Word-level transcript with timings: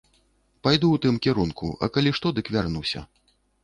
Пайду 0.67 0.87
ў 0.91 0.97
тым 1.05 1.21
кірунку, 1.27 1.71
а 1.83 1.93
калі 1.99 2.17
што, 2.21 2.27
дык 2.41 2.55
вярнуся. 2.59 3.09